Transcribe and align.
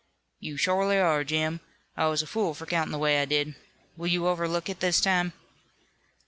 "You 0.39 0.57
shorely 0.57 0.97
are, 0.97 1.23
Jim. 1.23 1.59
I 1.95 2.07
was 2.07 2.23
a 2.23 2.25
fool 2.25 2.55
for 2.55 2.65
countin' 2.65 2.91
the 2.91 2.97
way 2.97 3.21
I 3.21 3.25
did. 3.25 3.53
Will 3.95 4.07
you 4.07 4.27
overlook 4.27 4.67
it 4.67 4.79
this 4.79 4.99
time?" 4.99 5.33